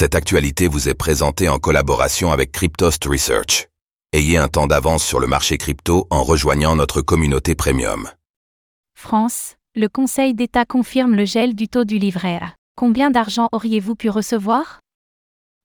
[0.00, 3.66] Cette actualité vous est présentée en collaboration avec Cryptost Research.
[4.12, 8.08] Ayez un temps d'avance sur le marché crypto en rejoignant notre communauté premium.
[8.94, 12.54] France, le Conseil d'État confirme le gel du taux du livret A.
[12.76, 14.82] Combien d'argent auriez-vous pu recevoir?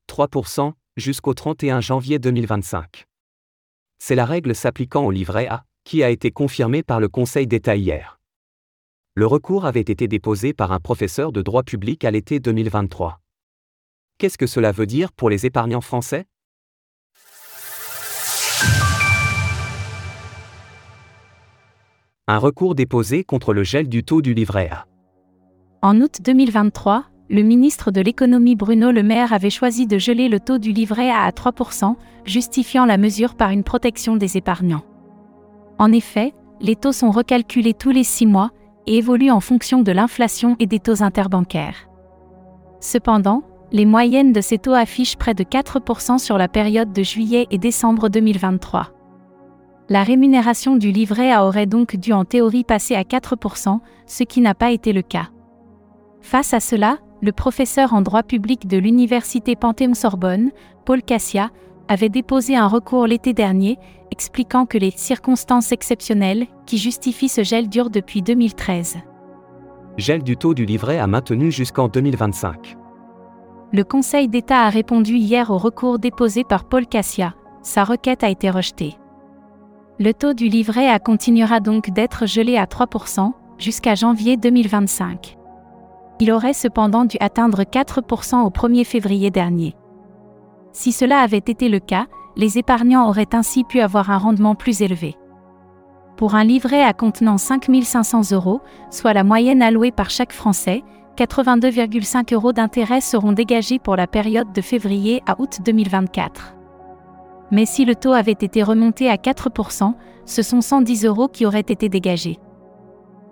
[0.10, 3.06] 3% jusqu'au 31 janvier 2025.
[4.00, 7.76] C'est la règle s'appliquant au livret A, qui a été confirmée par le Conseil d'État
[7.76, 8.18] hier.
[9.14, 13.20] Le recours avait été déposé par un professeur de droit public à l'été 2023.
[14.24, 16.24] Qu'est-ce que cela veut dire pour les épargnants français?
[22.30, 24.86] Un recours déposé contre le gel du taux du livret A.
[25.82, 30.40] En août 2023, le ministre de l'économie Bruno Le Maire avait choisi de geler le
[30.40, 34.86] taux du livret A à 3%, justifiant la mesure par une protection des épargnants.
[35.80, 38.52] En effet, les taux sont recalculés tous les six mois
[38.88, 41.90] et évoluent en fonction de l'inflation et des taux interbancaires.
[42.80, 47.48] Cependant, les moyennes de ces taux affichent près de 4% sur la période de juillet
[47.50, 48.92] et décembre 2023.
[49.90, 54.54] La rémunération du livret aurait donc dû en théorie passer à 4%, ce qui n'a
[54.54, 55.30] pas été le cas.
[56.22, 60.52] Face à cela, le professeur en droit public de l'université Panthéon-Sorbonne,
[60.86, 61.50] Paul Cassia,
[61.88, 63.80] avait déposé un recours l'été dernier,
[64.12, 68.98] expliquant que les circonstances exceptionnelles qui justifient ce gel durent depuis 2013.
[69.98, 72.78] Gel du taux du livret A maintenu jusqu'en 2025
[73.74, 77.34] le Conseil d'État a répondu hier au recours déposé par Paul Cassia.
[77.64, 78.96] Sa requête a été rejetée.
[80.00, 85.38] Le taux du livret A continuera donc d'être gelé à 3% jusqu'à janvier 2025.
[86.20, 89.76] Il aurait cependant dû atteindre 4% au 1er février dernier.
[90.72, 94.84] Si cela avait été le cas, les épargnants auraient ainsi pu avoir un rendement plus
[94.84, 95.16] élevé.
[96.16, 100.84] Pour un livret A contenant 5 500 euros, soit la moyenne allouée par chaque Français,
[101.18, 106.56] 82,5 euros d'intérêt seront dégagés pour la période de février à août 2024.
[107.52, 109.94] Mais si le taux avait été remonté à 4%,
[110.26, 112.40] ce sont 110 euros qui auraient été dégagés.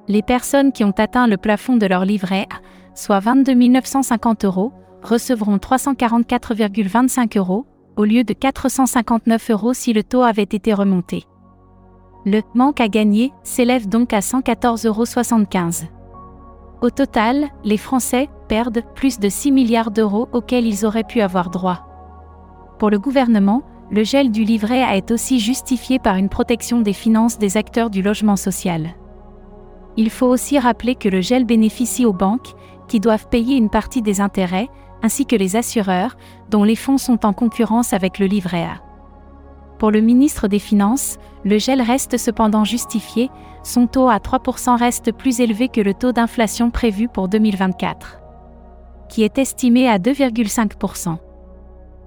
[0.08, 2.58] Les personnes qui ont atteint le plafond de leur livret A,
[2.94, 7.66] soit 22 950 euros, recevront 344,25 euros,
[7.96, 11.24] au lieu de 459 euros si le taux avait été remonté.
[12.26, 16.01] Le manque à gagner s'élève donc à 114,75 euros.
[16.82, 21.52] Au total, les Français perdent plus de 6 milliards d'euros auxquels ils auraient pu avoir
[21.52, 21.88] droit.
[22.80, 23.62] Pour le gouvernement,
[23.92, 27.92] le gel du livret A est aussi justifié par une protection des finances des acteurs
[27.92, 28.96] du logement social.
[29.96, 32.54] Il faut aussi rappeler que le gel bénéficie aux banques,
[32.88, 34.70] qui doivent payer une partie des intérêts,
[35.04, 36.16] ainsi que les assureurs,
[36.50, 38.91] dont les fonds sont en concurrence avec le livret A.
[39.82, 43.32] Pour le ministre des Finances, le gel reste cependant justifié,
[43.64, 48.20] son taux à 3% reste plus élevé que le taux d'inflation prévu pour 2024,
[49.10, 51.18] qui est estimé à 2,5%.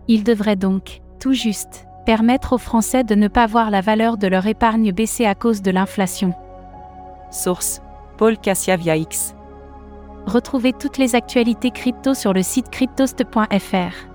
[0.07, 4.29] Il devrait donc, tout juste, permettre aux Français de ne pas voir la valeur de
[4.29, 6.33] leur épargne baisser à cause de l'inflation.
[7.33, 7.83] Source
[8.19, 9.35] Paul Cassia via X.
[10.27, 14.15] Retrouvez toutes les actualités crypto sur le site cryptost.fr.